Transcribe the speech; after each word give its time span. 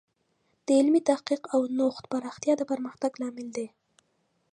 د 0.65 0.67
علمي 0.79 1.01
تحقیق 1.09 1.41
او 1.53 1.61
نوښت 1.77 2.03
پراختیا 2.11 2.53
د 2.57 2.61
پرمختګ 2.71 3.11
لامل 3.21 3.47
دی. 3.57 3.67